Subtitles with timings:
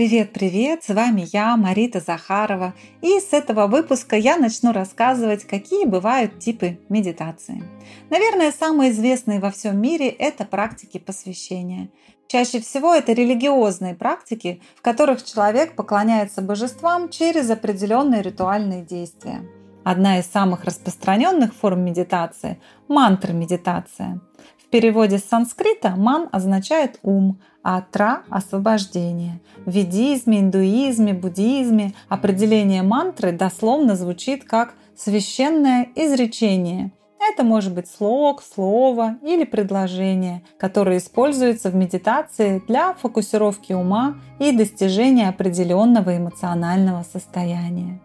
[0.00, 2.72] Привет-привет, с вами я, Марита Захарова,
[3.02, 7.62] и с этого выпуска я начну рассказывать, какие бывают типы медитации.
[8.08, 11.90] Наверное, самые известные во всем мире– это практики посвящения.
[12.28, 19.42] Чаще всего это религиозные практики, в которых человек поклоняется божествам через определенные ритуальные действия.
[19.84, 24.22] Одна из самых распространенных форм медитации– мантра-медитация.
[24.56, 29.40] В переводе с санскрита «ман» означает «ум», а тра– освобождение.
[29.66, 36.92] В ведизме, индуизме, буддизме определение мантры дословно звучит как «священное изречение».
[37.20, 44.52] Это может быть слог, слово или предложение, которое используется в медитации для фокусировки ума и
[44.52, 48.00] достижения определенного эмоционального состояния.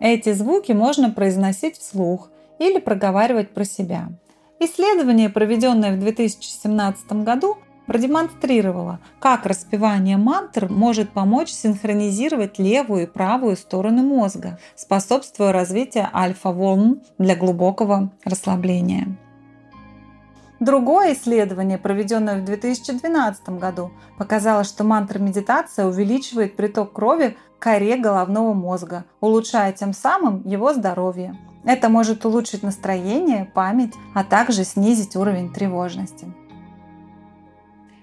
[0.00, 4.10] Эти звуки можно произносить вслух или проговаривать про себя.
[4.60, 7.56] Исследование, проведенное в 2017 году,
[7.88, 17.00] продемонстрировала, как распевание мантр может помочь синхронизировать левую и правую стороны мозга, способствуя развитию альфа-волн
[17.16, 19.16] для глубокого расслабления.
[20.60, 28.52] Другое исследование, проведенное в 2012 году, показало, что мантра-медитация увеличивает приток крови к коре головного
[28.52, 31.36] мозга, улучшая тем самым его здоровье.
[31.64, 36.26] Это может улучшить настроение, память, а также снизить уровень тревожности.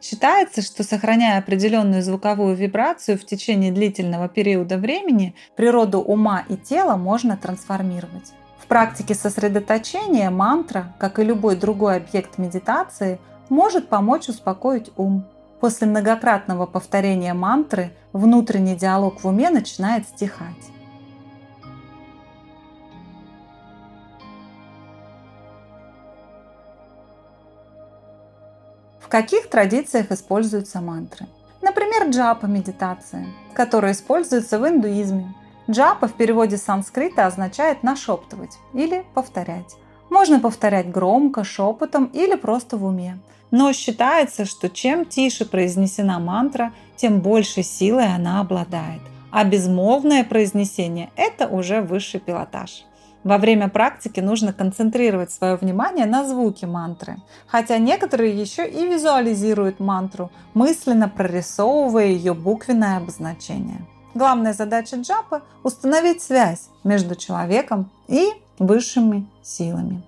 [0.00, 6.96] Считается, что сохраняя определенную звуковую вибрацию в течение длительного периода времени, природу ума и тела
[6.96, 8.32] можно трансформировать.
[8.58, 15.24] В практике сосредоточения мантра, как и любой другой объект медитации, может помочь успокоить ум.
[15.60, 20.77] После многократного повторения мантры внутренний диалог в уме начинает стихать.
[29.08, 31.24] В каких традициях используются мантры?
[31.62, 33.24] Например, джапа медитация,
[33.54, 35.34] которая используется в индуизме.
[35.70, 39.76] Джапа в переводе с санскрита означает нашептывать или повторять.
[40.10, 43.18] Можно повторять громко, шепотом или просто в уме.
[43.50, 49.00] Но считается, что чем тише произнесена мантра, тем больше силой она обладает.
[49.30, 52.84] А безмолвное произнесение– это уже высший пилотаж.
[53.28, 59.80] Во время практики нужно концентрировать свое внимание на звуке мантры, хотя некоторые еще и визуализируют
[59.80, 63.86] мантру, мысленно прорисовывая ее буквенное обозначение.
[64.14, 70.02] Главная задача джапа– установить связь между человеком и высшими силами.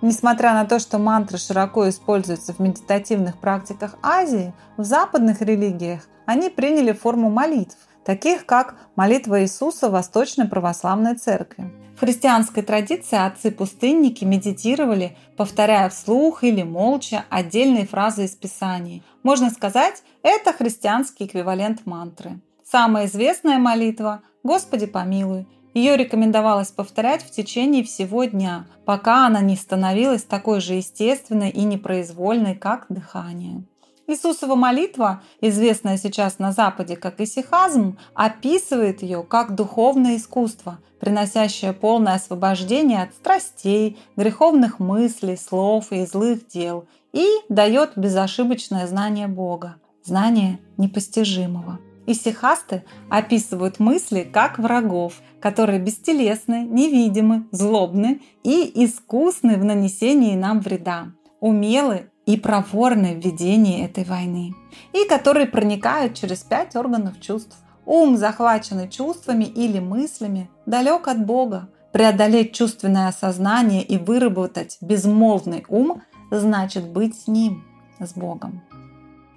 [0.00, 6.50] Несмотря на то, что мантры широко используются в медитативных практиках Азии, в западных религиях они
[6.50, 7.76] приняли форму молитв,
[8.08, 11.70] таких как молитва Иисуса в Восточной Православной Церкви.
[11.94, 19.02] В христианской традиции отцы-пустынники медитировали, повторяя вслух или молча отдельные фразы из Писаний.
[19.22, 22.40] Можно сказать, это христианский эквивалент мантры.
[22.64, 29.54] Самая известная молитва «Господи помилуй» Ее рекомендовалось повторять в течение всего дня, пока она не
[29.54, 33.64] становилась такой же естественной и непроизвольной, как дыхание.
[34.08, 42.14] Иисусова молитва, известная сейчас на Западе как исихазм, описывает ее как духовное искусство, приносящее полное
[42.14, 50.58] освобождение от страстей, греховных мыслей, слов и злых дел, и дает безошибочное знание Бога, знание
[50.78, 51.78] непостижимого.
[52.06, 61.08] Исихасты описывают мысли как врагов, которые бестелесны, невидимы, злобны и искусны в нанесении нам вреда,
[61.40, 64.54] умелы и проворны в этой войны,
[64.92, 67.56] и которые проникают через пять органов чувств.
[67.86, 71.70] Ум, захваченный чувствами или мыслями, далек от Бога.
[71.90, 77.64] Преодолеть чувственное осознание и выработать безмолвный ум значит быть с Ним,
[77.98, 78.60] с Богом.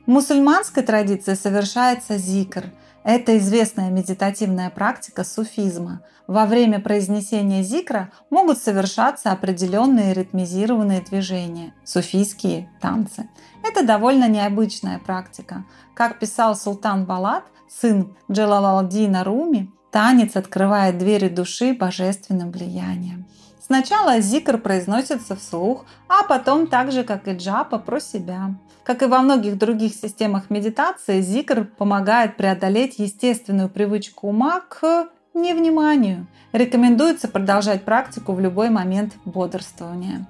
[0.06, 2.66] В мусульманской традиции совершается зикр,
[3.04, 6.02] это известная медитативная практика суфизма.
[6.28, 13.28] Во время произнесения зикра могут совершаться определенные ритмизированные движения, суфийские танцы.
[13.64, 15.66] Это довольно необычная практика.
[15.96, 23.26] Как писал Султан Балат, сын Джалалалдина Руми, танец открывает двери души божественным влиянием.
[23.60, 28.56] Сначала зикр произносится вслух, а потом так же, как и джапа, про себя.
[28.92, 36.28] Как и во многих других системах медитации, зикр помогает преодолеть естественную привычку ума к невниманию.
[36.52, 40.28] Рекомендуется продолжать практику в любой момент бодрствования.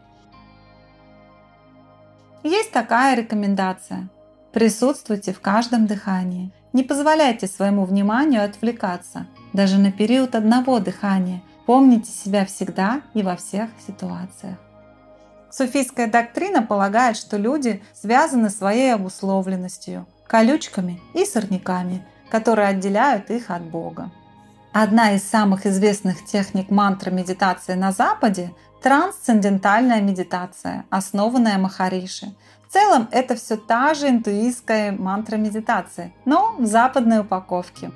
[2.44, 4.10] Есть такая рекомендация.
[4.54, 6.54] Присутствуйте в каждом дыхании.
[6.72, 11.42] Не позволяйте своему вниманию отвлекаться, даже на период одного дыхания.
[11.66, 14.60] Помните себя всегда и во всех ситуациях.
[15.51, 23.63] Суфийская доктрина полагает, что люди связаны своей обусловленностью, колючками и сорняками, которые отделяют их от
[23.63, 24.12] Бога.
[24.71, 32.33] Одна из самых известных техник мантры медитации на Западе– трансцендентальная медитация, основанная Махариши.
[32.68, 37.92] В целом это все та же интуистская мантра медитации, но в западной упаковке.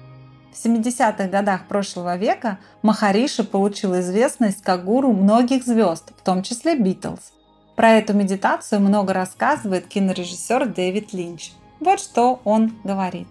[0.54, 6.76] В 70-х годах прошлого века Махариши получил известность как гуру многих звезд, в том числе
[6.76, 7.32] Битлз.
[7.76, 11.52] Про эту медитацию много рассказывает кинорежиссер Дэвид Линч.
[11.80, 13.28] Вот что он говорит.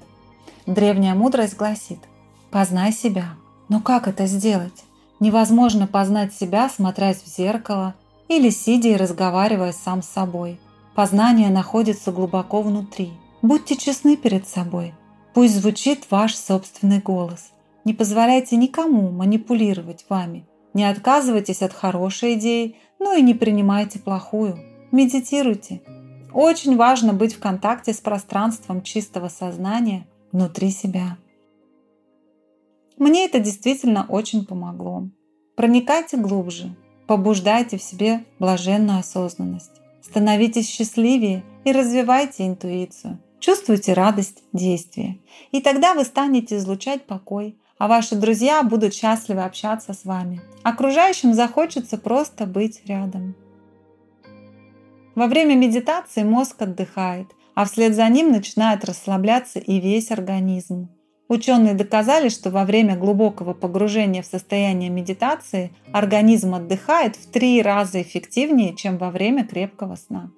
[0.67, 1.99] Древняя мудрость гласит
[2.51, 3.37] «Познай себя».
[3.69, 4.85] Но как это сделать?
[5.21, 7.95] Невозможно познать себя, смотрясь в зеркало
[8.29, 10.61] или сидя и разговаривая сам с собой.
[10.95, 13.13] Познание находится глубоко внутри.
[13.43, 14.95] Будьте честны перед собой.
[15.33, 17.51] Пусть звучит ваш собственный голос.
[17.85, 20.47] Не позволяйте никому манипулировать вами.
[20.73, 24.59] Не отказывайтесь от хорошей идеи, ну и не принимайте плохую.
[24.93, 25.83] Медитируйте.
[26.33, 31.17] Очень важно быть в контакте с пространством чистого сознания внутри себя.
[32.97, 35.09] Мне это действительно очень помогло.
[35.57, 36.75] Проникайте глубже,
[37.07, 39.81] побуждайте в себе блаженную осознанность.
[40.03, 43.19] Становитесь счастливее и развивайте интуицию.
[43.41, 45.19] Чувствуйте радость действия.
[45.53, 50.41] И тогда вы станете излучать покой, а ваши друзья будут счастливы общаться с вами.
[50.63, 53.35] Окружающим захочется просто быть рядом.
[55.15, 60.89] Во время медитации мозг отдыхает, а вслед за ним начинает расслабляться и весь организм.
[61.29, 68.01] Ученые доказали, что во время глубокого погружения в состояние медитации организм отдыхает в три раза
[68.01, 70.31] эффективнее, чем во время крепкого сна.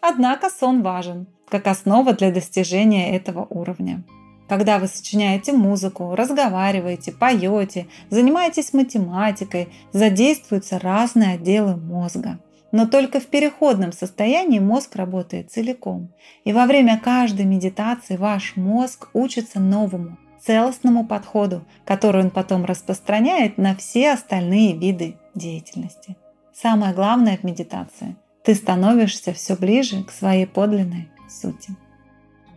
[0.00, 4.04] Однако сон важен, как основа для достижения этого уровня.
[4.48, 12.38] Когда вы сочиняете музыку, разговариваете, поете, занимаетесь математикой, задействуются разные отделы мозга.
[12.72, 16.12] Но только в переходном состоянии мозг работает целиком.
[16.44, 23.58] И во время каждой медитации ваш мозг учится новому, целостному подходу, который он потом распространяет
[23.58, 26.16] на все остальные виды деятельности.
[26.52, 31.74] Самое главное в медитации– ты становишься все ближе к своей подлинной сути.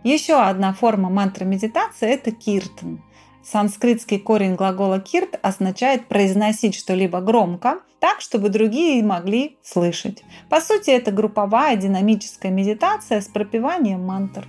[0.07, 3.03] Еще одна форма мантры медитации– это киртан.
[3.43, 10.23] Санскритский корень глагола кирт означает произносить что-либо громко, так, чтобы другие могли слышать.
[10.49, 14.47] По сути, это групповая динамическая медитация с пропеванием мантр.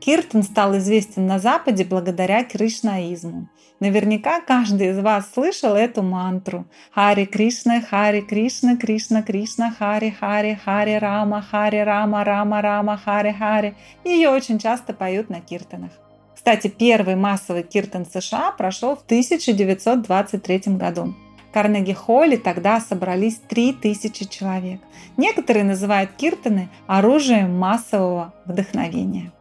[0.00, 3.48] Киртан стал известен на Западе благодаря кришнаизму.
[3.80, 6.66] Наверняка каждый из вас слышал эту мантру.
[6.90, 13.32] Хари Кришна, Хари Кришна, Кришна Кришна, Хари Хари, Хари Рама, Хари Рама, Рама Рама, Хари
[13.32, 13.74] Хари.
[14.04, 15.92] Ее очень часто поют на киртанах.
[16.34, 21.14] Кстати, первый массовый киртан США прошел в 1923 году.
[21.52, 24.80] Карнеги-Холле тогда собрались 3000 человек.
[25.18, 29.32] Некоторые называют киртаны оружием массового вдохновения.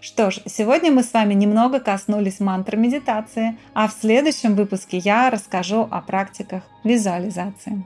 [0.00, 5.28] Что ж, сегодня мы с вами немного коснулись мантры медитации, а в следующем выпуске я
[5.28, 7.84] расскажу о практиках визуализации.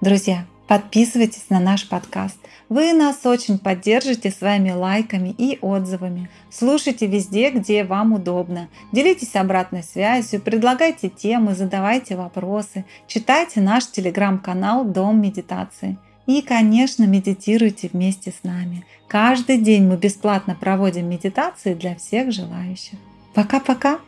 [0.00, 2.38] Друзья, подписывайтесь на наш подкаст.
[2.70, 6.30] Вы нас очень поддержите своими лайками и отзывами.
[6.50, 8.70] Слушайте везде, где вам удобно.
[8.90, 12.86] Делитесь обратной связью, предлагайте темы, задавайте вопросы.
[13.06, 15.98] Читайте наш телеграм-канал «Дом медитации».
[16.26, 18.84] И, конечно, медитируйте вместе с нами.
[19.08, 22.98] Каждый день мы бесплатно проводим медитации для всех желающих.
[23.34, 23.98] Пока-пока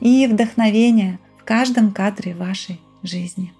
[0.00, 3.52] и вдохновения в каждом кадре вашей жизни.